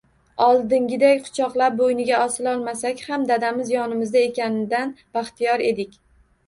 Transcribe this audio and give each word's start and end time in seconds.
Oldingiday 0.45 1.19
quchoqlab, 1.27 1.77
boʻyniga 1.83 2.21
osilolmasak 2.29 3.07
ham, 3.11 3.29
dadamiz 3.35 3.73
yonimizda 3.77 4.25
ekanidan 4.31 4.97
baxtiyor 5.19 5.71
edik. 5.73 5.99